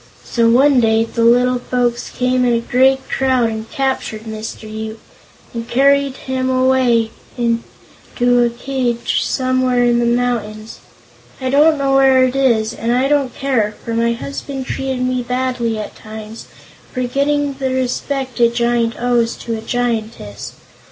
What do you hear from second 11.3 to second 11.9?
I don't